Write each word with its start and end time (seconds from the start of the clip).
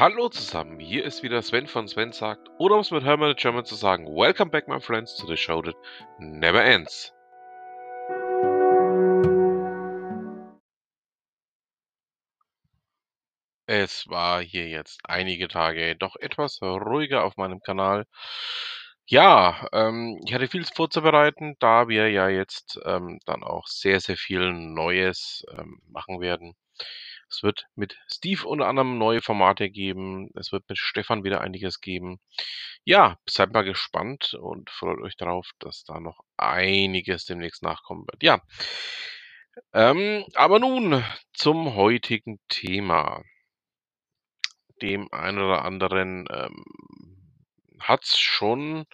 Hallo 0.00 0.30
zusammen, 0.30 0.80
hier 0.80 1.04
ist 1.04 1.22
wieder 1.22 1.42
Sven 1.42 1.66
von 1.66 1.86
Sven 1.86 2.10
sagt, 2.12 2.48
oder 2.58 2.76
um 2.76 2.80
es 2.80 2.90
mit 2.90 3.04
Hermann 3.04 3.34
German 3.36 3.66
zu 3.66 3.74
sagen, 3.74 4.06
Welcome 4.06 4.50
back 4.50 4.66
my 4.66 4.80
friends 4.80 5.14
to 5.16 5.26
the 5.26 5.36
show 5.36 5.60
that 5.60 5.74
never 6.18 6.64
ends. 6.64 7.12
Es 13.66 14.08
war 14.08 14.40
hier 14.40 14.68
jetzt 14.68 15.00
einige 15.04 15.48
Tage 15.48 15.94
doch 15.96 16.16
etwas 16.16 16.62
ruhiger 16.62 17.22
auf 17.22 17.36
meinem 17.36 17.60
Kanal. 17.60 18.06
Ja, 19.04 19.68
ähm, 19.74 20.18
ich 20.24 20.32
hatte 20.32 20.48
viel 20.48 20.64
vorzubereiten, 20.64 21.56
da 21.58 21.88
wir 21.88 22.08
ja 22.08 22.30
jetzt 22.30 22.80
ähm, 22.86 23.18
dann 23.26 23.42
auch 23.42 23.66
sehr, 23.66 24.00
sehr 24.00 24.16
viel 24.16 24.50
Neues 24.50 25.44
ähm, 25.58 25.82
machen 25.86 26.22
werden. 26.22 26.56
Es 27.30 27.42
wird 27.42 27.66
mit 27.76 27.96
Steve 28.12 28.46
unter 28.46 28.66
anderem 28.66 28.98
neue 28.98 29.22
Formate 29.22 29.70
geben. 29.70 30.30
Es 30.34 30.52
wird 30.52 30.68
mit 30.68 30.78
Stefan 30.78 31.24
wieder 31.24 31.40
einiges 31.40 31.80
geben. 31.80 32.18
Ja, 32.84 33.18
seid 33.28 33.52
mal 33.52 33.62
gespannt 33.62 34.34
und 34.34 34.70
freut 34.70 35.00
euch 35.00 35.16
darauf, 35.16 35.50
dass 35.60 35.84
da 35.84 36.00
noch 36.00 36.20
einiges 36.36 37.24
demnächst 37.24 37.62
nachkommen 37.62 38.06
wird. 38.10 38.22
Ja, 38.22 38.40
ähm, 39.72 40.24
aber 40.34 40.58
nun 40.58 41.04
zum 41.32 41.74
heutigen 41.74 42.40
Thema. 42.48 43.22
Dem 44.82 45.12
einen 45.12 45.38
oder 45.38 45.64
anderen 45.64 46.26
ähm, 46.30 46.64
hat 47.78 48.04
es 48.04 48.18
schon 48.18 48.86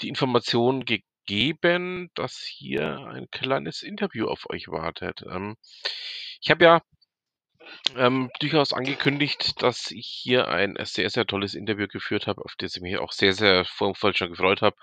die 0.00 0.08
Information 0.08 0.84
gegeben, 0.84 2.10
dass 2.14 2.38
hier 2.40 2.98
ein 3.08 3.28
kleines 3.30 3.82
Interview 3.82 4.28
auf 4.28 4.48
euch 4.48 4.68
wartet. 4.68 5.22
Ähm, 5.28 5.56
ich 6.40 6.50
habe 6.50 6.64
ja 6.64 6.82
ähm, 7.96 8.30
durchaus 8.40 8.72
angekündigt, 8.72 9.62
dass 9.62 9.90
ich 9.90 10.06
hier 10.06 10.48
ein 10.48 10.76
sehr, 10.82 11.10
sehr 11.10 11.26
tolles 11.26 11.54
Interview 11.54 11.86
geführt 11.86 12.26
habe, 12.26 12.44
auf 12.44 12.54
das 12.58 12.76
ich 12.76 12.82
mich 12.82 12.98
auch 12.98 13.12
sehr, 13.12 13.32
sehr 13.32 13.64
vor 13.64 13.94
schon 13.94 14.30
gefreut 14.30 14.62
habe. 14.62 14.76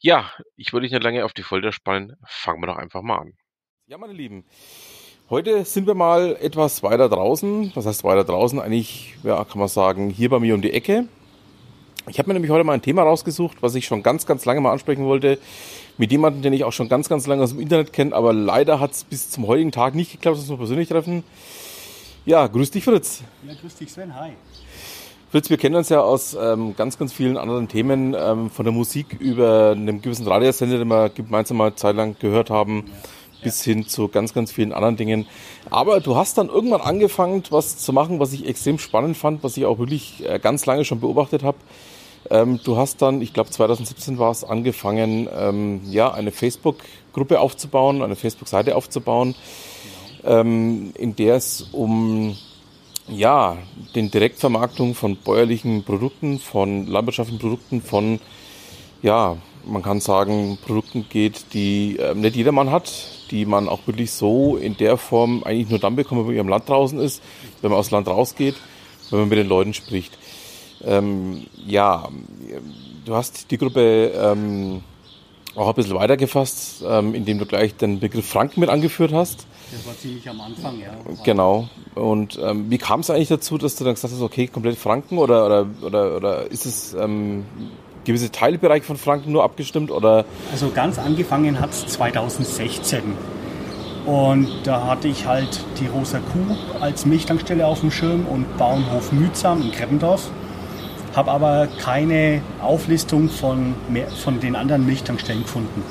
Ja, 0.00 0.30
ich 0.56 0.72
würde 0.72 0.86
nicht 0.86 1.02
lange 1.02 1.24
auf 1.24 1.32
die 1.32 1.42
Folter 1.42 1.72
spannen. 1.72 2.16
Fangen 2.26 2.60
wir 2.62 2.66
doch 2.66 2.76
einfach 2.76 3.02
mal 3.02 3.18
an. 3.18 3.32
Ja, 3.86 3.98
meine 3.98 4.12
Lieben, 4.12 4.44
heute 5.30 5.64
sind 5.64 5.86
wir 5.86 5.94
mal 5.94 6.36
etwas 6.40 6.82
weiter 6.82 7.08
draußen. 7.08 7.72
Was 7.74 7.86
heißt 7.86 8.04
weiter 8.04 8.24
draußen? 8.24 8.60
Eigentlich, 8.60 9.14
ja, 9.22 9.44
kann 9.44 9.58
man 9.58 9.68
sagen, 9.68 10.10
hier 10.10 10.30
bei 10.30 10.38
mir 10.38 10.54
um 10.54 10.62
die 10.62 10.72
Ecke. 10.72 11.08
Ich 12.06 12.18
habe 12.18 12.28
mir 12.28 12.34
nämlich 12.34 12.50
heute 12.50 12.64
mal 12.64 12.74
ein 12.74 12.82
Thema 12.82 13.02
rausgesucht, 13.02 13.58
was 13.62 13.74
ich 13.74 13.86
schon 13.86 14.02
ganz, 14.02 14.26
ganz 14.26 14.44
lange 14.44 14.60
mal 14.60 14.72
ansprechen 14.72 15.06
wollte. 15.06 15.38
Mit 15.96 16.12
jemandem, 16.12 16.42
den 16.42 16.52
ich 16.52 16.64
auch 16.64 16.72
schon 16.72 16.88
ganz, 16.88 17.08
ganz 17.08 17.26
lange 17.26 17.42
aus 17.42 17.50
dem 17.50 17.60
Internet 17.60 17.92
kenne, 17.92 18.14
aber 18.14 18.34
leider 18.34 18.78
hat 18.78 18.92
es 18.92 19.04
bis 19.04 19.30
zum 19.30 19.46
heutigen 19.46 19.72
Tag 19.72 19.94
nicht 19.94 20.12
geklappt, 20.12 20.36
dass 20.36 20.46
wir 20.46 20.52
uns 20.52 20.58
persönlich 20.58 20.88
treffen. 20.88 21.24
Ja, 22.26 22.46
grüß 22.46 22.70
dich, 22.70 22.84
Fritz. 22.84 23.20
Ja, 23.46 23.52
grüß 23.60 23.76
dich, 23.76 23.92
Sven. 23.92 24.14
Hi. 24.18 24.30
Fritz, 25.30 25.50
wir 25.50 25.58
kennen 25.58 25.74
uns 25.74 25.90
ja 25.90 26.00
aus 26.00 26.34
ähm, 26.40 26.74
ganz, 26.74 26.96
ganz 26.96 27.12
vielen 27.12 27.36
anderen 27.36 27.68
Themen, 27.68 28.16
ähm, 28.18 28.50
von 28.50 28.64
der 28.64 28.72
Musik 28.72 29.14
über 29.20 29.72
einen 29.72 30.00
gewissen 30.00 30.26
Radiosender, 30.26 30.78
den 30.78 30.88
wir 30.88 31.10
gemeinsam 31.10 31.58
mal 31.58 31.74
Zeit 31.74 31.96
lang 31.96 32.16
gehört 32.18 32.48
haben, 32.48 32.84
ja. 32.86 32.94
bis 33.42 33.62
hin 33.62 33.86
zu 33.86 34.08
ganz, 34.08 34.32
ganz 34.32 34.52
vielen 34.52 34.72
anderen 34.72 34.96
Dingen. 34.96 35.26
Aber 35.68 36.00
du 36.00 36.16
hast 36.16 36.38
dann 36.38 36.48
irgendwann 36.48 36.80
angefangen, 36.80 37.42
was 37.50 37.76
zu 37.76 37.92
machen, 37.92 38.20
was 38.20 38.32
ich 38.32 38.46
extrem 38.48 38.78
spannend 38.78 39.18
fand, 39.18 39.44
was 39.44 39.58
ich 39.58 39.66
auch 39.66 39.78
wirklich 39.78 40.26
äh, 40.26 40.38
ganz 40.38 40.64
lange 40.64 40.86
schon 40.86 41.00
beobachtet 41.00 41.42
habe. 41.42 41.58
Ähm, 42.30 42.58
du 42.64 42.78
hast 42.78 43.02
dann, 43.02 43.20
ich 43.20 43.34
glaube 43.34 43.50
2017 43.50 44.18
war 44.18 44.30
es, 44.30 44.44
angefangen, 44.44 45.28
ähm, 45.36 45.82
ja, 45.90 46.10
eine 46.10 46.30
Facebook-Gruppe 46.30 47.38
aufzubauen, 47.38 48.00
eine 48.00 48.16
Facebook-Seite 48.16 48.76
aufzubauen 48.76 49.34
ähm, 50.24 50.92
in 50.96 51.16
der 51.16 51.36
es 51.36 51.68
um 51.72 52.36
ja, 53.08 53.58
den 53.94 54.10
Direktvermarktung 54.10 54.94
von 54.94 55.16
bäuerlichen 55.16 55.84
Produkten, 55.84 56.38
von 56.38 56.86
landwirtschaftlichen 56.86 57.40
Produkten, 57.40 57.82
von, 57.82 58.18
ja, 59.02 59.36
man 59.66 59.82
kann 59.82 60.00
sagen, 60.00 60.58
Produkten 60.64 61.06
geht, 61.08 61.46
die 61.52 61.98
äh, 61.98 62.14
nicht 62.14 62.36
jedermann 62.36 62.70
hat, 62.70 62.90
die 63.30 63.46
man 63.46 63.68
auch 63.68 63.86
wirklich 63.86 64.10
so 64.10 64.56
in 64.56 64.76
der 64.76 64.96
Form 64.96 65.42
eigentlich 65.44 65.70
nur 65.70 65.78
dann 65.78 65.96
bekommt, 65.96 66.20
wenn 66.20 66.34
man 66.34 66.36
im 66.36 66.48
Land 66.48 66.68
draußen 66.68 66.98
ist, 66.98 67.22
wenn 67.60 67.70
man 67.70 67.78
aus 67.78 67.90
Land 67.90 68.08
rausgeht, 68.08 68.56
wenn 69.10 69.20
man 69.20 69.28
mit 69.28 69.38
den 69.38 69.48
Leuten 69.48 69.74
spricht. 69.74 70.18
Ähm, 70.82 71.46
ja, 71.66 72.08
du 73.04 73.14
hast 73.14 73.50
die 73.50 73.58
Gruppe 73.58 74.12
ähm, 74.14 74.82
auch 75.54 75.68
ein 75.68 75.74
bisschen 75.74 75.94
weitergefasst, 75.94 76.84
ähm, 76.86 77.14
indem 77.14 77.38
du 77.38 77.46
gleich 77.46 77.74
den 77.74 78.00
Begriff 78.00 78.28
Franken 78.28 78.60
mit 78.60 78.68
angeführt 78.68 79.12
hast. 79.12 79.46
Das 79.74 79.86
war 79.86 79.98
ziemlich 79.98 80.28
am 80.28 80.40
Anfang, 80.40 80.78
ja. 80.78 80.94
Genau. 81.24 81.68
Und 81.96 82.38
ähm, 82.40 82.70
wie 82.70 82.78
kam 82.78 83.00
es 83.00 83.10
eigentlich 83.10 83.28
dazu, 83.28 83.58
dass 83.58 83.74
du 83.74 83.84
dann 83.84 83.94
gesagt 83.94 84.14
hast, 84.14 84.22
okay, 84.22 84.46
komplett 84.46 84.78
Franken 84.78 85.18
oder, 85.18 85.46
oder, 85.46 85.66
oder, 85.82 86.16
oder 86.16 86.50
ist 86.50 86.64
es 86.64 86.94
ähm, 86.94 87.44
gewisse 88.04 88.30
Teilbereiche 88.30 88.84
von 88.84 88.96
Franken 88.96 89.32
nur 89.32 89.42
abgestimmt? 89.42 89.90
Oder? 89.90 90.24
Also 90.52 90.70
ganz 90.70 90.98
angefangen 90.98 91.60
hat 91.60 91.70
es 91.70 91.86
2016. 91.88 93.02
Und 94.06 94.48
da 94.64 94.86
hatte 94.86 95.08
ich 95.08 95.26
halt 95.26 95.60
die 95.80 95.86
Rosa 95.86 96.18
Kuh 96.18 96.56
als 96.80 97.04
Milchtankstelle 97.04 97.66
auf 97.66 97.80
dem 97.80 97.90
Schirm 97.90 98.26
und 98.26 98.56
Bauernhof 98.58 99.10
Mühsam 99.12 99.62
in 99.62 99.72
Kreppendorf. 99.72 100.30
Habe 101.16 101.30
aber 101.30 101.68
keine 101.80 102.42
Auflistung 102.60 103.28
von, 103.28 103.74
mehr, 103.88 104.08
von 104.08 104.40
den 104.40 104.54
anderen 104.56 104.84
Milchtankstellen 104.86 105.42
gefunden. 105.42 105.82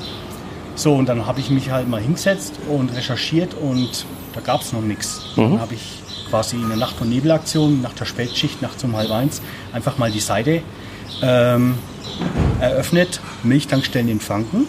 So, 0.76 0.94
und 0.94 1.08
dann 1.08 1.26
habe 1.26 1.40
ich 1.40 1.50
mich 1.50 1.70
halt 1.70 1.88
mal 1.88 2.00
hingesetzt 2.00 2.54
und 2.68 2.94
recherchiert 2.94 3.54
und 3.54 4.06
da 4.32 4.40
gab 4.40 4.62
es 4.62 4.72
noch 4.72 4.82
nichts. 4.82 5.22
Mhm. 5.36 5.52
Dann 5.52 5.60
habe 5.60 5.74
ich 5.74 6.02
quasi 6.28 6.56
in 6.56 6.68
der 6.68 6.76
Nacht- 6.76 7.00
und 7.00 7.10
Nebelaktion, 7.10 7.80
nach 7.80 7.92
der 7.92 8.06
Spätschicht, 8.06 8.60
nachts 8.60 8.82
um 8.82 8.96
halb 8.96 9.10
eins, 9.10 9.40
einfach 9.72 9.98
mal 9.98 10.10
die 10.10 10.20
Seite 10.20 10.62
ähm, 11.22 11.78
eröffnet, 12.60 13.20
Milchtankstellen 13.44 14.08
in 14.08 14.20
Franken. 14.20 14.66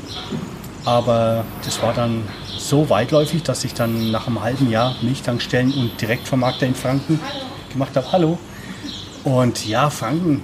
Aber 0.86 1.44
das 1.64 1.82
war 1.82 1.94
dann 1.94 2.22
so 2.56 2.90
weitläufig, 2.90 3.42
dass 3.42 3.64
ich 3.64 3.74
dann 3.74 4.12
nach 4.12 4.28
einem 4.28 4.44
halben 4.44 4.70
Jahr 4.70 4.96
Milchtankstellen 5.02 5.74
und 5.74 6.00
Direktvermarkter 6.00 6.68
in 6.68 6.76
Franken 6.76 7.20
gemacht 7.72 7.96
habe. 7.96 8.12
Hallo. 8.12 8.38
Und 9.24 9.66
ja, 9.66 9.90
Franken, 9.90 10.44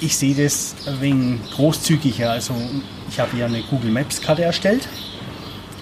ich 0.00 0.16
sehe 0.16 0.34
das 0.34 0.74
wegen 1.00 1.40
großzügiger. 1.54 2.32
Also 2.32 2.54
ich 3.08 3.20
habe 3.20 3.30
hier 3.34 3.46
eine 3.46 3.62
Google 3.62 3.90
Maps 3.90 4.20
Karte 4.20 4.42
erstellt 4.42 4.88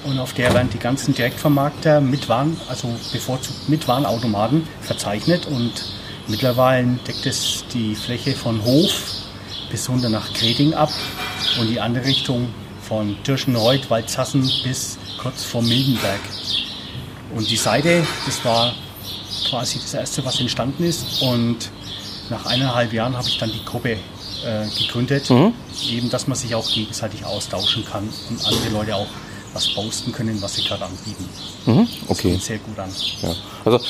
und 0.05 0.19
auf 0.19 0.33
der 0.35 0.53
werden 0.53 0.71
die 0.73 0.79
ganzen 0.79 1.15
Direktvermarkter 1.15 2.01
mit 2.01 2.29
Waren, 2.29 2.57
also 2.69 2.89
bevorzugt 3.13 3.69
mit 3.69 3.89
Warenautomaten 3.89 4.67
verzeichnet 4.83 5.47
und 5.47 5.73
mittlerweile 6.29 6.99
deckt 7.07 7.27
es 7.27 7.65
die 7.73 7.95
Fläche 7.95 8.35
von 8.35 8.63
Hof 8.65 8.93
bis 9.71 9.89
runter 9.89 10.11
nach 10.11 10.33
Greding 10.35 10.75
ab 10.75 10.91
und 11.59 11.69
die 11.69 11.81
andere 11.81 12.05
Richtung 12.05 12.49
von 12.83 13.17
Tirschenreuth, 13.25 13.89
Waldsassen 13.91 14.49
bis 14.63 14.99
kurz 15.19 15.45
vor 15.45 15.63
Mildenberg. 15.63 16.21
Und 17.35 17.51
die 17.51 17.57
Seite, 17.57 18.07
das 18.27 18.45
war 18.45 18.75
quasi 19.49 19.79
das 19.79 19.95
erste, 19.95 20.25
was 20.25 20.39
entstanden 20.39 20.85
ist 20.85 21.23
und 21.23 21.71
nach 22.31 22.47
eineinhalb 22.47 22.93
Jahren 22.93 23.17
habe 23.17 23.29
ich 23.29 23.39
dann 23.39 23.51
die 23.51 23.65
Gruppe 23.65 23.99
äh, 24.45 24.67
gegründet, 24.79 25.31
mhm. 25.31 25.53
eben, 25.91 26.11
dass 26.11 26.27
man 26.27 26.37
sich 26.37 26.55
auch 26.55 26.69
gegenseitig 26.69 27.25
austauschen 27.25 27.85
kann 27.85 28.09
und 28.31 28.47
andere 28.47 28.69
Leute 28.71 28.97
auch 28.97 29.09
was 29.53 29.73
posten 29.73 30.13
können, 30.13 30.41
was 30.43 30.55
sie 30.55 30.65
gerade 30.65 30.85
anbieten. 30.85 31.29
Mhm. 31.67 31.89
Okay. 32.09 32.35
Das 32.35 32.47
sehr 32.47 32.59
gut 32.59 32.79
an. 32.79 32.91
Ja. 33.23 33.35
Also 33.65 33.81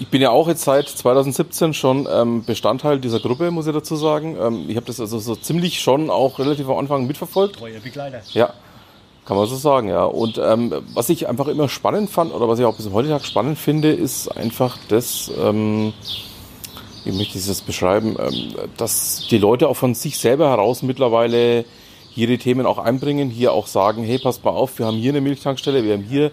ich 0.00 0.08
bin 0.08 0.22
ja 0.22 0.30
auch 0.30 0.48
jetzt 0.48 0.64
seit 0.64 0.88
2017 0.88 1.74
schon 1.74 2.08
ähm, 2.10 2.42
Bestandteil 2.44 2.98
dieser 2.98 3.20
Gruppe, 3.20 3.50
muss 3.50 3.66
ich 3.66 3.74
dazu 3.74 3.96
sagen. 3.96 4.36
Ähm, 4.40 4.64
ich 4.66 4.76
habe 4.76 4.86
das 4.86 4.98
also 4.98 5.18
so 5.18 5.36
ziemlich 5.36 5.80
schon 5.80 6.08
auch 6.08 6.38
relativ 6.38 6.68
am 6.68 6.78
Anfang 6.78 7.06
mitverfolgt. 7.06 7.56
Treue 7.56 7.80
Begleiter. 7.80 8.22
Ja, 8.32 8.54
kann 9.26 9.36
man 9.36 9.46
so 9.46 9.56
sagen, 9.56 9.88
ja. 9.88 10.04
Und 10.04 10.38
ähm, 10.38 10.74
was 10.94 11.10
ich 11.10 11.28
einfach 11.28 11.48
immer 11.48 11.68
spannend 11.68 12.08
fand 12.08 12.32
oder 12.32 12.48
was 12.48 12.58
ich 12.58 12.64
auch 12.64 12.76
bis 12.76 12.90
heute 12.90 13.10
Tag 13.10 13.26
spannend 13.26 13.58
finde, 13.58 13.92
ist 13.92 14.28
einfach 14.28 14.78
das, 14.88 15.30
ähm, 15.38 15.92
wie 17.04 17.12
möchte 17.12 17.38
ich 17.38 17.46
das 17.46 17.62
beschreiben, 17.62 18.16
ähm, 18.18 18.54
dass 18.76 19.26
die 19.30 19.38
Leute 19.38 19.68
auch 19.68 19.76
von 19.76 19.94
sich 19.94 20.18
selber 20.18 20.48
heraus 20.48 20.82
mittlerweile 20.82 21.64
hier 22.12 22.26
die 22.26 22.38
Themen 22.38 22.66
auch 22.66 22.78
einbringen, 22.78 23.30
hier 23.30 23.52
auch 23.52 23.66
sagen, 23.66 24.02
hey, 24.02 24.18
passt 24.18 24.44
mal 24.44 24.50
auf, 24.50 24.78
wir 24.78 24.86
haben 24.86 24.96
hier 24.96 25.12
eine 25.12 25.20
Milchtankstelle, 25.20 25.84
wir 25.84 25.94
haben 25.94 26.02
hier 26.02 26.32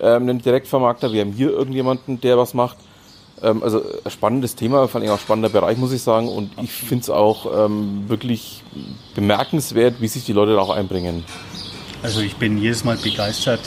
ähm, 0.00 0.22
einen 0.22 0.40
Direktvermarkter, 0.40 1.12
wir 1.12 1.20
haben 1.20 1.32
hier 1.32 1.50
irgendjemanden, 1.50 2.20
der 2.20 2.38
was 2.38 2.54
macht. 2.54 2.78
Ähm, 3.42 3.62
also 3.62 3.82
spannendes 4.08 4.54
Thema, 4.54 4.88
vor 4.88 5.00
allem 5.00 5.10
auch 5.10 5.18
spannender 5.18 5.48
Bereich, 5.48 5.76
muss 5.76 5.92
ich 5.92 6.02
sagen. 6.02 6.28
Und 6.28 6.50
ich 6.62 6.70
finde 6.70 7.02
es 7.02 7.10
auch 7.10 7.46
wirklich 8.08 8.62
bemerkenswert, 9.14 10.00
wie 10.00 10.08
sich 10.08 10.24
die 10.24 10.32
Leute 10.32 10.54
da 10.54 10.60
auch 10.60 10.70
einbringen. 10.70 11.24
Also 12.02 12.20
ich 12.20 12.36
bin 12.36 12.58
jedes 12.58 12.84
Mal 12.84 12.96
begeistert, 12.96 13.60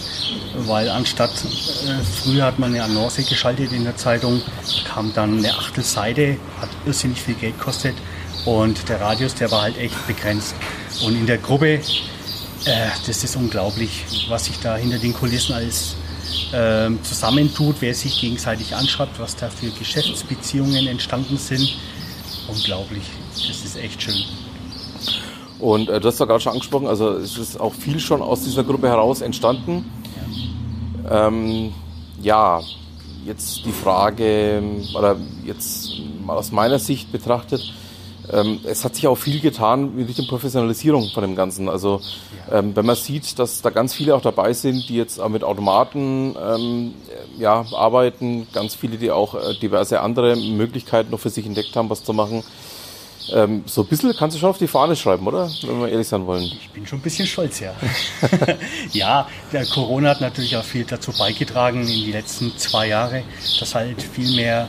weil 0.55 0.89
anstatt, 0.89 1.31
äh, 1.31 2.01
früher 2.23 2.45
hat 2.45 2.59
man 2.59 2.73
eine 2.73 2.83
Annonce 2.83 3.27
geschaltet 3.27 3.73
in 3.73 3.83
der 3.83 3.97
Zeitung, 3.97 4.41
kam 4.85 5.13
dann 5.13 5.39
eine 5.39 5.53
Achtelseite, 5.53 6.37
hat 6.59 6.69
irrsinnig 6.85 7.21
viel 7.21 7.35
Geld 7.35 7.57
gekostet 7.57 7.95
und 8.45 8.87
der 8.87 9.01
Radius, 9.01 9.35
der 9.35 9.51
war 9.51 9.63
halt 9.63 9.77
echt 9.77 10.07
begrenzt. 10.07 10.55
Und 11.05 11.15
in 11.15 11.25
der 11.25 11.39
Gruppe, 11.39 11.81
äh, 12.65 12.89
das 13.05 13.23
ist 13.23 13.35
unglaublich, 13.35 14.05
was 14.29 14.45
sich 14.45 14.59
da 14.59 14.77
hinter 14.77 14.97
den 14.97 15.13
Kulissen 15.13 15.53
alles 15.53 15.95
äh, 16.53 16.89
zusammentut, 17.03 17.77
wer 17.81 17.93
sich 17.93 18.21
gegenseitig 18.21 18.75
anschreibt, 18.75 19.19
was 19.19 19.35
da 19.35 19.49
für 19.49 19.69
Geschäftsbeziehungen 19.71 20.87
entstanden 20.87 21.37
sind. 21.37 21.75
unglaublich. 22.47 23.03
Das 23.33 23.63
ist 23.63 23.75
echt 23.75 24.01
schön. 24.01 24.23
Und 25.61 25.89
äh, 25.89 25.99
du 25.99 26.07
hast 26.07 26.19
ja 26.19 26.25
gerade 26.25 26.39
schon 26.41 26.53
angesprochen, 26.53 26.87
also 26.87 27.11
es 27.11 27.37
ist 27.37 27.59
auch 27.59 27.73
viel 27.73 27.99
schon 27.99 28.21
aus 28.21 28.43
dieser 28.43 28.63
Gruppe 28.63 28.89
heraus 28.89 29.21
entstanden. 29.21 29.85
Ja, 31.03 31.27
ähm, 31.27 31.71
ja 32.21 32.61
jetzt 33.25 33.63
die 33.65 33.71
Frage, 33.71 34.63
oder 34.97 35.17
jetzt 35.45 35.91
mal 36.25 36.35
aus 36.35 36.51
meiner 36.51 36.79
Sicht 36.79 37.11
betrachtet, 37.11 37.61
ähm, 38.31 38.59
es 38.63 38.83
hat 38.83 38.95
sich 38.95 39.07
auch 39.07 39.15
viel 39.15 39.39
getan 39.39 39.97
in 39.97 40.05
Richtung 40.05 40.27
Professionalisierung 40.27 41.09
von 41.13 41.21
dem 41.21 41.35
Ganzen. 41.35 41.69
Also 41.69 42.01
ähm, 42.51 42.75
wenn 42.75 42.85
man 42.85 42.95
sieht, 42.95 43.37
dass 43.37 43.61
da 43.61 43.69
ganz 43.69 43.93
viele 43.93 44.15
auch 44.15 44.21
dabei 44.21 44.53
sind, 44.53 44.89
die 44.89 44.95
jetzt 44.95 45.19
auch 45.19 45.29
mit 45.29 45.43
Automaten 45.43 46.35
ähm, 46.43 46.93
ja, 47.37 47.65
arbeiten, 47.73 48.47
ganz 48.53 48.73
viele, 48.75 48.97
die 48.97 49.11
auch 49.11 49.35
äh, 49.35 49.53
diverse 49.61 50.01
andere 50.01 50.35
Möglichkeiten 50.35 51.11
noch 51.11 51.19
für 51.19 51.29
sich 51.29 51.45
entdeckt 51.45 51.75
haben, 51.75 51.89
was 51.89 52.03
zu 52.03 52.13
machen. 52.13 52.43
Ähm, 53.29 53.63
so 53.65 53.81
ein 53.81 53.87
bisschen 53.87 54.15
kannst 54.15 54.35
du 54.35 54.39
schon 54.39 54.49
auf 54.49 54.57
die 54.57 54.67
Fahne 54.67 54.95
schreiben, 54.95 55.27
oder? 55.27 55.49
Wenn 55.61 55.79
wir 55.79 55.89
ehrlich 55.89 56.07
sein 56.07 56.25
wollen. 56.25 56.43
Ich 56.43 56.69
bin 56.69 56.85
schon 56.85 56.99
ein 56.99 57.01
bisschen 57.01 57.27
stolz, 57.27 57.59
ja. 57.59 57.73
ja, 58.91 59.27
der 59.51 59.65
Corona 59.65 60.09
hat 60.09 60.21
natürlich 60.21 60.55
auch 60.57 60.63
viel 60.63 60.85
dazu 60.85 61.11
beigetragen 61.11 61.81
in 61.81 61.87
die 61.87 62.11
letzten 62.11 62.57
zwei 62.57 62.87
Jahre, 62.87 63.23
dass 63.59 63.75
halt 63.75 64.01
viel 64.01 64.35
mehr 64.35 64.67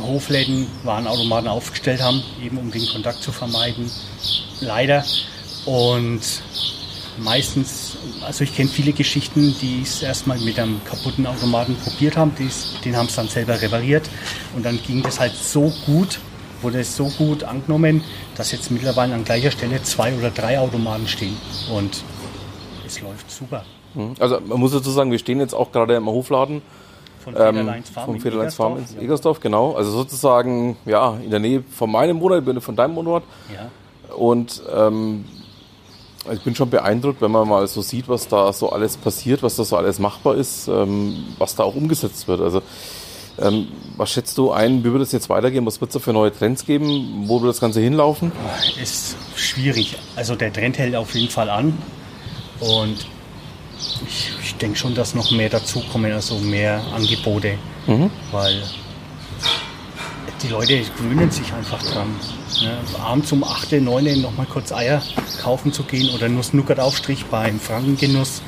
Hofläden 0.00 0.66
Warenautomaten 0.84 1.48
aufgestellt 1.48 2.02
haben, 2.02 2.22
eben 2.42 2.58
um 2.58 2.70
den 2.70 2.86
Kontakt 2.86 3.22
zu 3.22 3.32
vermeiden. 3.32 3.90
Leider. 4.60 5.04
Und 5.64 6.20
meistens, 7.18 7.96
also 8.24 8.44
ich 8.44 8.54
kenne 8.54 8.68
viele 8.68 8.92
Geschichten, 8.92 9.54
die 9.60 9.82
es 9.82 10.02
erstmal 10.02 10.38
mit 10.38 10.58
einem 10.58 10.80
kaputten 10.84 11.26
Automaten 11.26 11.76
probiert 11.76 12.16
haben, 12.16 12.32
den 12.84 12.96
haben 12.96 13.06
es 13.06 13.16
dann 13.16 13.28
selber 13.28 13.60
repariert 13.60 14.08
und 14.54 14.64
dann 14.64 14.80
ging 14.82 15.02
das 15.02 15.20
halt 15.20 15.34
so 15.34 15.72
gut, 15.84 16.20
wurde 16.62 16.80
es 16.80 16.96
so 16.96 17.06
gut 17.06 17.44
angenommen, 17.44 18.02
dass 18.36 18.52
jetzt 18.52 18.70
mittlerweile 18.70 19.14
an 19.14 19.24
gleicher 19.24 19.50
Stelle 19.50 19.82
zwei 19.82 20.14
oder 20.14 20.30
drei 20.30 20.58
Automaten 20.58 21.06
stehen 21.06 21.36
und 21.74 22.02
es 22.86 23.00
läuft 23.00 23.30
super. 23.30 23.64
Mhm. 23.94 24.14
Also 24.18 24.40
man 24.40 24.58
muss 24.58 24.72
dazu 24.72 24.90
sagen, 24.90 25.10
wir 25.10 25.18
stehen 25.18 25.40
jetzt 25.40 25.54
auch 25.54 25.72
gerade 25.72 25.94
im 25.94 26.06
Hofladen 26.06 26.62
von 27.22 27.34
Federleins 27.34 27.90
Farm, 27.90 28.10
ähm, 28.14 28.20
Federleins 28.20 28.54
Farm 28.54 28.78
in 28.78 29.02
Egersdorf, 29.02 29.40
genau. 29.40 29.74
Also 29.74 29.90
sozusagen 29.90 30.76
ja 30.84 31.16
in 31.22 31.30
der 31.30 31.40
Nähe 31.40 31.62
von 31.70 31.90
meinem 31.90 32.18
Monat, 32.18 32.44
von 32.62 32.76
deinem 32.76 32.94
Monat. 32.94 33.22
Ja. 33.54 34.14
Und 34.14 34.62
ähm, 34.74 35.24
ich 36.32 36.42
bin 36.42 36.54
schon 36.54 36.70
beeindruckt, 36.70 37.20
wenn 37.20 37.30
man 37.30 37.48
mal 37.48 37.66
so 37.66 37.80
sieht, 37.80 38.08
was 38.08 38.28
da 38.28 38.52
so 38.52 38.70
alles 38.70 38.96
passiert, 38.96 39.42
was 39.42 39.56
da 39.56 39.64
so 39.64 39.76
alles 39.76 39.98
machbar 39.98 40.34
ist, 40.34 40.68
ähm, 40.68 41.24
was 41.38 41.54
da 41.54 41.62
auch 41.62 41.74
umgesetzt 41.74 42.28
wird. 42.28 42.40
Also 42.40 42.62
ähm, 43.40 43.68
was 43.96 44.10
schätzt 44.12 44.38
du 44.38 44.52
ein, 44.52 44.84
wie 44.84 44.92
wird 44.92 45.02
es 45.02 45.12
jetzt 45.12 45.28
weitergehen? 45.28 45.66
Was 45.66 45.80
wird 45.80 45.90
es 45.90 45.94
da 45.94 45.98
für 45.98 46.12
neue 46.12 46.32
Trends 46.32 46.64
geben? 46.64 47.24
Wo 47.26 47.40
wird 47.40 47.50
das 47.50 47.60
Ganze 47.60 47.80
hinlaufen? 47.80 48.32
Ist 48.80 49.16
schwierig. 49.36 49.96
Also 50.16 50.34
der 50.34 50.52
Trend 50.52 50.78
hält 50.78 50.94
auf 50.94 51.14
jeden 51.14 51.30
Fall 51.30 51.50
an. 51.50 51.76
Und 52.60 53.06
ich, 54.06 54.30
ich 54.42 54.54
denke 54.56 54.78
schon, 54.78 54.94
dass 54.94 55.14
noch 55.14 55.30
mehr 55.30 55.48
dazukommen, 55.48 56.12
also 56.12 56.38
mehr 56.38 56.80
Angebote. 56.94 57.54
Mhm. 57.86 58.10
Weil 58.32 58.62
die 60.42 60.48
Leute 60.48 60.80
gewöhnen 60.96 61.30
sich 61.30 61.52
einfach 61.52 61.82
dran. 61.82 62.08
Ne? 62.62 62.76
Abends 63.02 63.32
um 63.32 63.42
8, 63.42 63.72
9 63.72 64.20
nochmal 64.20 64.46
kurz 64.46 64.72
Eier 64.72 65.02
kaufen 65.42 65.72
zu 65.72 65.82
gehen 65.82 66.14
oder 66.14 66.28
Nuss-Nougat-Aufstrich 66.28 67.26
beim 67.26 67.58
Frankengenuss 67.58 68.42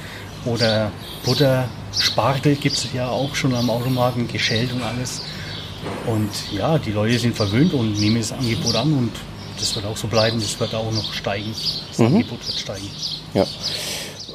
oder 0.45 0.91
Butter, 1.25 1.69
Spargel 1.99 2.55
gibt 2.57 2.77
es 2.77 2.93
ja 2.93 3.09
auch 3.09 3.35
schon 3.35 3.55
am 3.55 3.71
Automaten, 3.71 4.29
geschält 4.29 4.73
und 4.73 4.83
alles. 4.83 5.23
Und 6.07 6.31
ja, 6.53 6.79
die 6.79 6.93
Leute 6.93 7.19
sind 7.19 7.35
verwöhnt 7.35 7.73
und 7.73 7.99
nehmen 7.99 8.19
das 8.19 8.33
Angebot 8.33 8.75
an 8.75 8.93
und 8.93 9.13
das 9.59 9.75
wird 9.75 9.87
auch 9.87 9.97
so 9.97 10.09
bleiben, 10.09 10.41
das 10.41 10.59
wird 10.59 10.75
auch 10.75 10.91
noch 10.93 11.13
steigen. 11.13 11.55
Das 11.89 11.99
mhm. 11.99 12.07
Angebot 12.07 12.47
wird 12.47 12.59
steigen. 12.59 12.89
Ja. 13.35 13.47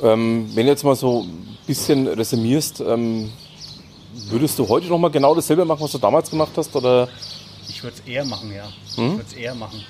Ähm, 0.04 0.50
wenn 0.54 0.66
du 0.66 0.72
jetzt 0.72 0.84
mal 0.84 0.96
so 0.96 1.24
ein 1.24 1.58
bisschen 1.66 2.08
resümierst, 2.08 2.82
ähm, 2.82 3.32
würdest 4.30 4.58
du 4.60 4.68
heute 4.68 4.88
noch 4.88 5.00
mal 5.00 5.12
genau 5.12 5.34
dasselbe 5.36 5.66
machen, 5.66 5.82
was 5.82 5.92
du 5.92 5.98
damals 5.98 6.30
gemacht 6.30 6.52
hast? 6.56 6.76
Oder? 6.76 7.08
Ich 7.68 7.84
würde 7.84 7.98
es 7.98 8.12
eher 8.12 8.26
machen, 8.26 8.52
ja. 8.54 8.66
Mhm. 8.98 9.12
Ich 9.12 9.18
würde 9.18 9.26
es 9.28 9.34
eher 9.34 9.56
machen. 9.56 9.84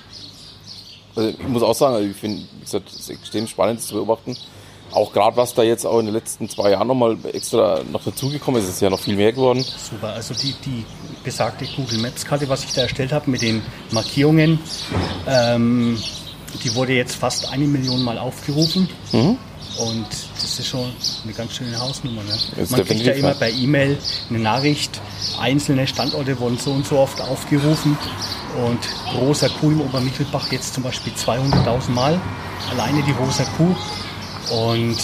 Also 1.14 1.30
ich 1.30 1.48
muss 1.48 1.62
auch 1.62 1.74
sagen, 1.74 2.10
ich 2.10 2.16
finde 2.16 2.42
es 2.62 3.08
extrem 3.08 3.46
spannend 3.46 3.80
zu 3.80 3.94
beobachten 3.94 4.36
auch 4.92 5.12
gerade 5.12 5.36
was 5.36 5.54
da 5.54 5.62
jetzt 5.62 5.84
auch 5.84 5.98
in 5.98 6.06
den 6.06 6.14
letzten 6.14 6.48
zwei 6.48 6.70
Jahren 6.70 6.88
nochmal 6.88 7.16
extra 7.32 7.80
noch 7.90 8.04
dazugekommen 8.04 8.62
ist, 8.62 8.68
ist 8.68 8.80
ja 8.80 8.90
noch 8.90 9.00
viel 9.00 9.16
mehr 9.16 9.32
geworden. 9.32 9.62
Super, 9.62 10.08
also 10.08 10.34
die, 10.34 10.54
die 10.64 10.84
besagte 11.24 11.66
Google 11.76 11.98
Maps 11.98 12.24
Karte, 12.24 12.48
was 12.48 12.64
ich 12.64 12.72
da 12.72 12.82
erstellt 12.82 13.12
habe 13.12 13.30
mit 13.30 13.42
den 13.42 13.62
Markierungen, 13.90 14.58
ähm, 15.26 15.98
die 16.62 16.74
wurde 16.74 16.92
jetzt 16.94 17.16
fast 17.16 17.52
eine 17.52 17.66
Million 17.66 18.02
Mal 18.02 18.18
aufgerufen. 18.18 18.88
Mhm. 19.12 19.38
Und 19.78 20.06
das 20.40 20.58
ist 20.58 20.68
schon 20.68 20.90
eine 21.24 21.32
ganz 21.34 21.54
schöne 21.54 21.78
Hausnummer. 21.78 22.22
Ne? 22.22 22.66
Man 22.70 22.84
kriegt 22.84 23.02
ja 23.02 23.12
immer 23.12 23.34
per 23.34 23.50
E-Mail 23.50 23.98
eine 24.30 24.38
Nachricht, 24.38 25.00
einzelne 25.38 25.86
Standorte 25.86 26.38
wurden 26.40 26.56
so 26.56 26.72
und 26.72 26.86
so 26.86 26.98
oft 26.98 27.20
aufgerufen. 27.20 27.98
Und 28.64 28.78
Rosa 29.20 29.48
Kuh 29.48 29.70
im 29.72 29.82
Obermittelbach 29.82 30.50
jetzt 30.50 30.72
zum 30.72 30.82
Beispiel 30.82 31.12
200.000 31.12 31.90
Mal. 31.90 32.18
Alleine 32.70 33.02
die 33.02 33.12
Rosa 33.12 33.44
Kuh 33.58 33.76
und 34.50 34.96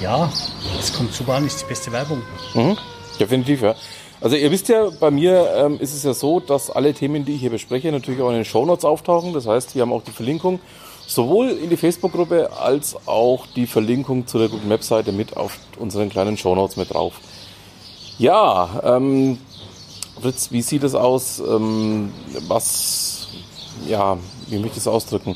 ja, 0.00 0.30
es 0.78 0.92
kommt 0.92 1.12
super 1.12 1.34
an, 1.34 1.46
ist 1.46 1.60
die 1.60 1.66
beste 1.66 1.92
Werbung. 1.92 2.22
Mhm, 2.54 2.76
definitiv, 3.18 3.62
ja. 3.62 3.74
Also 4.20 4.36
ihr 4.36 4.50
wisst 4.50 4.68
ja, 4.68 4.90
bei 5.00 5.10
mir 5.10 5.50
ähm, 5.56 5.80
ist 5.80 5.94
es 5.94 6.02
ja 6.02 6.12
so, 6.12 6.40
dass 6.40 6.70
alle 6.70 6.92
Themen, 6.92 7.24
die 7.24 7.34
ich 7.34 7.40
hier 7.40 7.50
bespreche, 7.50 7.90
natürlich 7.90 8.20
auch 8.20 8.28
in 8.28 8.34
den 8.34 8.44
Shownotes 8.44 8.84
auftauchen. 8.84 9.32
Das 9.32 9.46
heißt, 9.46 9.74
wir 9.74 9.82
haben 9.82 9.92
auch 9.92 10.02
die 10.02 10.10
Verlinkung 10.10 10.60
sowohl 11.06 11.48
in 11.48 11.70
die 11.70 11.76
Facebook-Gruppe 11.76 12.50
als 12.52 12.96
auch 13.06 13.46
die 13.56 13.66
Verlinkung 13.66 14.26
zu 14.26 14.38
der 14.38 14.48
guten 14.48 14.68
Webseite 14.68 15.12
mit 15.12 15.36
auf 15.36 15.58
unseren 15.78 16.10
kleinen 16.10 16.36
Shownotes 16.36 16.76
mit 16.76 16.92
drauf. 16.92 17.14
Ja, 18.18 18.80
ähm, 18.84 19.38
Fritz, 20.20 20.50
wie 20.50 20.60
sieht 20.60 20.84
es 20.84 20.94
aus? 20.94 21.40
Ähm, 21.40 22.12
was, 22.46 23.28
ja, 23.88 24.18
wie 24.48 24.58
möchte 24.58 24.76
ich 24.76 24.82
es 24.82 24.88
ausdrücken? 24.88 25.34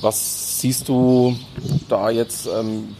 Was 0.00 0.60
siehst 0.60 0.88
du 0.88 1.36
da 1.88 2.10
jetzt 2.10 2.46
ähm, 2.46 2.96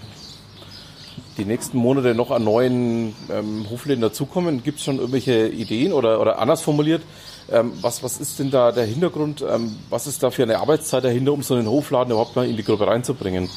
die 1.39 1.45
nächsten 1.45 1.79
Monate 1.79 2.15
noch 2.15 2.31
an 2.31 2.45
neuen 2.45 3.15
ähm, 3.31 3.67
Hofläden 3.71 4.03
dazukommen? 4.03 4.63
Gibt 4.63 4.79
es 4.79 4.85
schon 4.85 4.99
irgendwelche 4.99 5.49
Ideen 5.49 5.93
oder, 5.93 6.21
oder 6.21 6.39
anders 6.39 6.61
formuliert? 6.61 7.03
Ähm, 7.51 7.73
was, 7.81 8.03
was 8.03 8.21
ist 8.21 8.39
denn 8.39 8.51
da 8.51 8.71
der 8.71 8.85
Hintergrund? 8.85 9.43
Ähm, 9.49 9.77
was 9.89 10.07
ist 10.07 10.23
da 10.23 10.31
für 10.31 10.43
eine 10.43 10.59
Arbeitszeit 10.59 11.05
dahinter, 11.05 11.33
um 11.33 11.43
so 11.43 11.55
einen 11.55 11.69
Hofladen 11.69 12.13
überhaupt 12.13 12.37
mal 12.37 12.47
in 12.47 12.57
die 12.57 12.63
Gruppe 12.63 12.87
reinzubringen? 12.87 13.49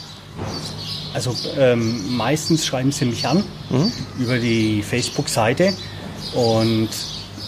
Also 1.13 1.35
ähm, 1.57 2.15
meistens 2.15 2.65
schreiben 2.65 2.91
sie 2.91 3.05
mich 3.05 3.27
an 3.27 3.43
mhm. 3.69 3.91
über 4.17 4.39
die 4.39 4.81
Facebook-Seite 4.81 5.73
und 6.33 6.89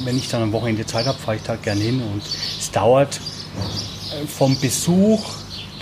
wenn 0.03 0.17
ich 0.17 0.27
dann 0.29 0.43
am 0.43 0.51
Wochenende 0.51 0.85
Zeit 0.85 1.07
habe, 1.07 1.17
fahre 1.17 1.37
ich 1.37 1.43
da 1.43 1.55
gerne 1.55 1.81
hin 1.81 2.01
und 2.01 2.21
es 2.59 2.69
dauert 2.69 3.19
äh, 4.11 4.27
vom 4.27 4.59
Besuch 4.59 5.23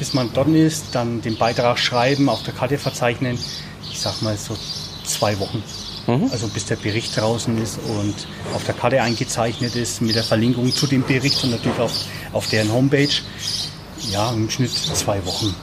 bis 0.04 0.14
man 0.14 0.34
dort 0.34 0.50
ist, 0.50 0.96
dann 0.96 1.22
den 1.22 1.38
Beitrag 1.38 1.80
schreiben, 1.80 2.28
auf 2.28 2.44
der 2.44 2.54
Karte 2.54 2.78
verzeichnen. 2.78 3.40
Ich 3.90 4.02
sag 4.02 4.22
mal 4.22 4.36
so 4.36 4.54
zwei 5.06 5.40
Wochen. 5.40 5.64
Mhm. 6.08 6.28
Also 6.30 6.50
bis 6.50 6.66
der 6.66 6.76
Bericht 6.76 7.16
draußen 7.16 7.58
ist 7.58 7.80
und 7.88 8.14
auf 8.54 8.66
der 8.66 8.74
Karte 8.74 9.02
eingezeichnet 9.02 9.78
ist 9.78 10.02
mit 10.02 10.16
der 10.16 10.26
Verlinkung 10.26 10.74
zu 10.74 10.88
dem 10.88 11.04
Bericht 11.04 11.42
und 11.46 11.52
natürlich 11.52 11.80
auf, 11.80 11.94
auf 12.34 12.50
deren 12.50 12.74
Homepage. 12.74 13.14
Ja, 14.12 14.30
im 14.34 14.50
Schnitt 14.50 14.72
zwei 14.72 15.26
Wochen. 15.26 15.56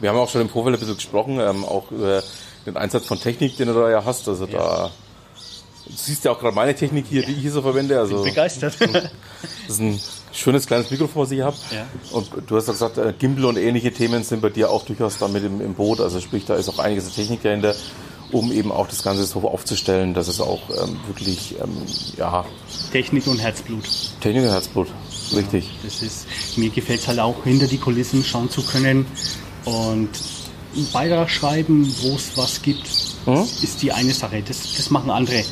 Wir 0.00 0.10
haben 0.10 0.18
auch 0.18 0.28
schon 0.28 0.42
im 0.42 0.48
Vorfeld 0.48 0.76
ein 0.76 0.78
bisschen 0.78 0.94
gesprochen, 0.94 1.40
ähm, 1.40 1.64
auch 1.64 1.90
über 1.90 2.22
den 2.66 2.76
Einsatz 2.76 3.04
von 3.06 3.18
Technik, 3.18 3.56
den 3.56 3.66
du 3.66 3.74
da 3.74 3.90
ja 3.90 4.04
hast. 4.04 4.28
Also 4.28 4.46
ja. 4.46 4.58
da 4.58 4.90
Du 5.88 5.94
siehst 5.96 6.24
ja 6.24 6.32
auch 6.32 6.38
gerade 6.38 6.54
meine 6.54 6.74
Technik 6.74 7.06
hier, 7.08 7.24
die 7.24 7.32
ich 7.32 7.38
hier 7.38 7.52
so 7.52 7.62
verwende. 7.62 7.98
Also, 7.98 8.22
Bin 8.22 8.32
begeistert. 8.32 8.76
Das 9.66 9.76
ist 9.76 9.80
ein 9.80 10.00
schönes 10.32 10.66
kleines 10.66 10.90
Mikrofon, 10.90 11.22
was 11.22 11.30
ich 11.30 11.42
habe. 11.42 11.56
Ja. 11.70 11.86
Und 12.12 12.28
du 12.46 12.56
hast 12.56 12.66
ja 12.66 12.72
gesagt, 12.72 12.98
äh, 12.98 13.12
Gimbal 13.16 13.44
und 13.44 13.56
ähnliche 13.56 13.92
Themen 13.92 14.24
sind 14.24 14.40
bei 14.40 14.48
dir 14.48 14.70
auch 14.70 14.84
durchaus 14.84 15.18
damit 15.18 15.44
im, 15.44 15.60
im 15.60 15.74
Boot. 15.74 16.00
Also 16.00 16.20
sprich, 16.20 16.44
da 16.44 16.56
ist 16.56 16.68
auch 16.68 16.78
einiges 16.78 17.06
an 17.06 17.12
Technik 17.12 17.42
dahinter, 17.42 17.74
um 18.32 18.50
eben 18.52 18.72
auch 18.72 18.88
das 18.88 19.02
Ganze 19.02 19.24
so 19.24 19.40
aufzustellen, 19.48 20.14
dass 20.14 20.28
es 20.28 20.40
auch 20.40 20.60
ähm, 20.70 20.98
wirklich, 21.06 21.56
ähm, 21.62 21.76
ja. 22.16 22.44
Technik 22.92 23.26
und 23.26 23.38
Herzblut. 23.38 23.84
Technik 24.20 24.44
und 24.44 24.50
Herzblut, 24.50 24.88
richtig. 25.34 25.66
Ja, 25.66 25.70
das 25.84 26.02
ist, 26.02 26.26
mir 26.56 26.70
gefällt 26.70 27.00
es 27.00 27.08
halt 27.08 27.20
auch, 27.20 27.44
hinter 27.44 27.66
die 27.66 27.78
Kulissen 27.78 28.24
schauen 28.24 28.50
zu 28.50 28.62
können 28.62 29.06
und 29.64 30.08
einen 30.74 30.92
Beitrag 30.92 31.30
schreiben, 31.30 31.92
wo 32.02 32.14
es 32.16 32.36
was 32.36 32.62
gibt, 32.62 32.88
hm? 33.24 33.42
ist 33.62 33.82
die 33.82 33.92
eine 33.92 34.12
Sache. 34.12 34.42
Das, 34.46 34.76
das 34.76 34.90
machen 34.90 35.10
andere. 35.10 35.42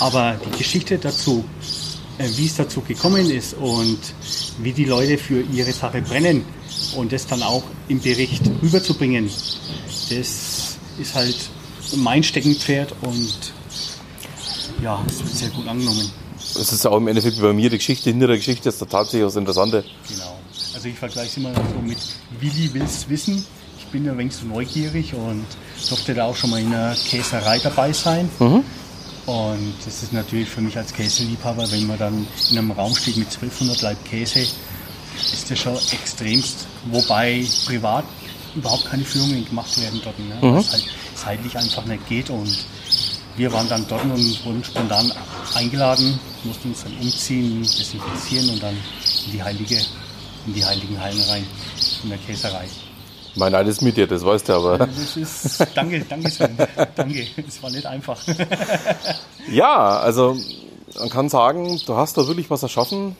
Aber 0.00 0.38
die 0.44 0.58
Geschichte 0.58 0.98
dazu, 0.98 1.44
äh, 2.18 2.28
wie 2.36 2.46
es 2.46 2.56
dazu 2.56 2.80
gekommen 2.80 3.30
ist 3.30 3.54
und 3.54 3.98
wie 4.58 4.72
die 4.72 4.86
Leute 4.86 5.18
für 5.18 5.42
ihre 5.42 5.72
Sache 5.72 6.02
brennen 6.02 6.44
und 6.96 7.12
das 7.12 7.26
dann 7.26 7.42
auch 7.42 7.62
im 7.88 8.00
Bericht 8.00 8.42
rüberzubringen, 8.62 9.30
das 10.10 10.76
ist 10.98 11.14
halt 11.14 11.36
mein 11.96 12.22
Steckenpferd 12.22 12.94
und 13.02 13.52
ja, 14.82 15.02
es 15.06 15.18
wird 15.18 15.34
sehr 15.34 15.48
gut 15.50 15.68
angenommen. 15.68 16.10
es 16.38 16.72
ist 16.72 16.84
ja 16.84 16.90
auch 16.90 16.96
im 16.96 17.08
Endeffekt 17.08 17.40
bei 17.40 17.52
mir 17.52 17.70
die 17.70 17.78
Geschichte 17.78 18.10
hinter 18.10 18.28
der 18.28 18.36
Geschichte 18.36 18.68
ist 18.68 18.80
da 18.80 18.86
tatsächlich 18.86 19.26
das 19.26 19.36
Interessante. 19.36 19.84
Genau. 20.08 20.38
Also 20.74 20.88
ich 20.88 20.98
vergleiche 20.98 21.28
es 21.28 21.36
immer 21.36 21.54
so 21.54 21.82
mit 21.86 21.98
Willi 22.40 22.72
will's 22.72 23.08
wissen. 23.08 23.44
Ich 23.78 23.86
bin 23.86 24.04
ja 24.04 24.16
wenig 24.16 24.34
so 24.34 24.46
neugierig 24.46 25.14
und 25.14 25.44
durfte 25.88 26.14
da 26.14 26.24
auch 26.24 26.36
schon 26.36 26.50
mal 26.50 26.60
in 26.60 26.72
einer 26.72 26.94
Käserei 26.94 27.58
dabei 27.58 27.92
sein. 27.92 28.30
Mhm. 28.38 28.64
Und 29.26 29.74
das 29.84 30.02
ist 30.02 30.12
natürlich 30.12 30.48
für 30.48 30.60
mich 30.60 30.76
als 30.76 30.92
Käseliebhaber, 30.92 31.70
wenn 31.70 31.86
man 31.86 31.98
dann 31.98 32.26
in 32.50 32.58
einem 32.58 32.70
Raum 32.72 32.94
steht 32.94 33.16
mit 33.16 33.28
1200 33.28 33.82
Leib 33.82 34.04
Käse, 34.04 34.40
ist 34.40 35.50
das 35.50 35.58
schon 35.58 35.76
extremst. 35.92 36.66
Wobei 36.90 37.44
privat 37.66 38.04
überhaupt 38.54 38.86
keine 38.86 39.04
Führungen 39.04 39.44
gemacht 39.44 39.80
werden 39.80 40.00
dort, 40.02 40.18
ne? 40.18 40.38
Mhm. 40.40 40.58
es 40.58 40.72
halt 40.72 40.84
zeitlich 41.14 41.56
einfach 41.56 41.84
nicht 41.84 42.06
geht. 42.08 42.30
Und 42.30 42.58
wir 43.36 43.52
waren 43.52 43.68
dann 43.68 43.86
dort 43.88 44.04
und 44.04 44.44
wurden 44.44 44.64
spontan 44.64 45.12
eingeladen, 45.54 46.18
mussten 46.44 46.70
uns 46.70 46.82
dann 46.82 46.96
umziehen, 47.00 47.62
desinfizieren 47.62 48.50
und 48.50 48.62
dann 48.62 48.76
in 49.26 49.32
die 49.32 49.42
heilige, 49.42 49.80
in 50.46 50.54
die 50.54 50.64
heiligen 50.64 51.00
Hallen 51.00 51.20
rein, 51.22 51.46
in 52.02 52.08
der 52.08 52.18
Käserei. 52.18 52.66
Mein 53.36 53.52
Neid 53.52 53.68
ist 53.68 53.82
mit 53.82 53.96
dir, 53.96 54.06
das 54.06 54.24
weißt 54.24 54.48
du 54.48 54.52
aber. 54.54 54.78
Das 54.78 55.16
ist, 55.16 55.66
danke, 55.74 56.04
danke 56.08 56.30
Sven, 56.30 56.56
danke. 56.96 57.26
Es 57.46 57.62
war 57.62 57.70
nicht 57.70 57.86
einfach. 57.86 58.18
Ja, 59.50 59.98
also 59.98 60.36
man 60.98 61.08
kann 61.08 61.28
sagen, 61.28 61.80
du 61.84 61.96
hast 61.96 62.16
da 62.16 62.26
wirklich 62.28 62.50
was 62.50 62.62
erschaffen, 62.62 63.16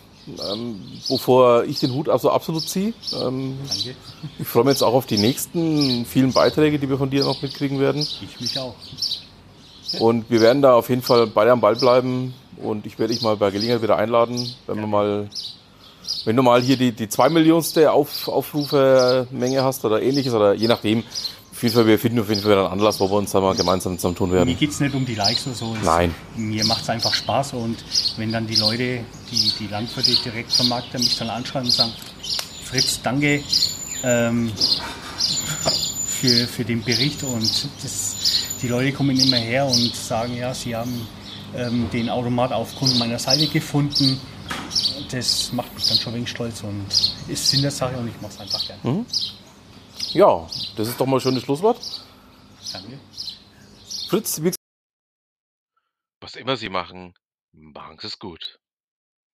ähm, 0.51 0.81
wovor 1.09 1.65
ich 1.65 1.81
den 1.81 1.93
Hut 1.93 2.09
also 2.09 2.31
absolut 2.31 2.69
ziehe. 2.69 2.93
Ähm, 3.21 3.59
Danke. 3.67 3.97
ich 4.39 4.47
freue 4.47 4.65
mich 4.65 4.75
jetzt 4.75 4.83
auch 4.83 4.95
auf 4.95 5.07
die 5.07 5.19
nächsten 5.19 6.05
vielen 6.05 6.33
Beiträge, 6.33 6.79
die 6.79 6.89
wir 6.89 6.99
von 6.99 7.11
dir 7.11 7.25
noch 7.25 7.43
mitkriegen 7.43 7.81
werden. 7.81 8.07
Ich 8.23 8.41
mich 8.41 8.59
auch. 8.59 8.75
Und 9.99 10.31
wir 10.31 10.41
werden 10.41 10.63
da 10.63 10.75
auf 10.75 10.89
jeden 10.89 11.03
Fall 11.03 11.27
beide 11.27 11.51
am 11.51 11.61
Ball 11.61 11.75
bleiben. 11.75 12.35
Und 12.63 12.87
ich 12.87 12.99
werde 12.99 13.13
dich 13.13 13.23
mal 13.23 13.37
bei 13.37 13.51
Gelegenheit 13.51 13.83
wieder 13.83 13.97
einladen, 13.97 14.53
wenn 14.67 14.79
wir 14.79 14.87
mal, 14.87 15.31
wenn 16.25 16.37
du 16.37 16.43
mal 16.43 16.63
hier 16.63 16.77
die, 16.77 16.93
die 16.93 17.09
zwei 17.09 17.29
Millionste 17.29 17.93
Auf, 17.93 18.29
Aufrufe-Menge 18.29 19.63
hast 19.63 19.85
oder 19.85 20.03
ähnliches 20.03 20.33
oder 20.35 20.55
je 20.55 20.69
nachdem. 20.69 21.05
Auf 21.53 21.63
jeden 21.65 21.75
Fall, 21.75 21.87
wir 21.87 21.99
finden 21.99 22.21
auf 22.21 22.29
jeden 22.29 22.41
Fall 22.41 22.53
einen 22.53 22.69
Anlass, 22.69 23.01
wo 23.01 23.11
wir 23.11 23.17
uns 23.17 23.33
da 23.33 23.41
mal 23.41 23.55
gemeinsam 23.55 23.99
zusammentun 23.99 24.31
Mir 24.31 24.37
werden. 24.37 24.57
geht 24.57 24.71
es 24.71 24.81
nicht 24.81 24.95
um 24.95 25.05
die 25.05 25.15
Likes 25.15 25.47
oder 25.47 25.57
so. 25.57 25.75
Es, 25.79 25.85
Nein. 25.85 26.15
Mir 26.37 26.65
macht 26.65 26.83
es 26.83 26.89
einfach 26.89 27.13
Spaß 27.13 27.53
und 27.55 27.77
wenn 28.17 28.33
dann 28.33 28.47
die 28.47 28.55
Leute, 28.57 29.01
die, 29.31 29.53
die 29.59 29.67
Landwirte 29.67 30.15
direkt 30.25 30.53
Vermarkter 30.53 30.99
mich 30.99 31.19
dann 31.19 31.29
anschreiben 31.29 31.67
und 31.69 31.75
sagen, 31.75 31.93
Fritz, 32.65 33.01
danke 33.03 33.43
ähm, 34.05 34.51
für, 36.07 36.47
für 36.47 36.65
den 36.65 36.83
Bericht 36.83 37.25
und 37.25 37.69
das, 37.83 38.17
die 38.63 38.69
Leute 38.69 38.93
kommen 38.93 39.19
immer 39.19 39.37
her 39.37 39.67
und 39.67 39.95
sagen, 39.95 40.37
ja, 40.37 40.55
sie 40.55 40.75
haben 40.75 41.07
ähm, 41.57 41.91
den 41.93 42.09
Automat 42.09 42.53
aufgrund 42.53 42.99
meiner 42.99 43.19
Seite 43.19 43.47
gefunden. 43.49 44.21
Das 45.11 45.53
macht 45.53 45.75
mich 45.75 45.89
dann 45.89 45.99
schon 45.99 46.15
wenig 46.15 46.31
stolz 46.31 46.63
und 46.63 46.87
ist 47.29 47.51
Sinn 47.51 47.63
der 47.63 47.71
Sache 47.71 47.97
und 47.97 48.09
ich 48.09 48.21
mache 48.21 48.33
es 48.33 48.41
einfach 48.41 48.65
gerne. 48.67 49.05
Ja, 50.13 50.47
das 50.77 50.89
ist 50.89 51.01
doch 51.01 51.07
mal 51.07 51.17
ein 51.17 51.21
schönes 51.21 51.43
Schlusswort. 51.43 51.79
Danke. 52.73 52.99
Fritz, 54.09 54.41
wie 54.43 54.53
Was 56.21 56.37
immer 56.37 56.57
Sie 56.57 56.69
machen, 56.69 57.15
machen 57.53 57.99
Sie 58.01 58.07
es 58.07 58.19
gut. 58.19 58.61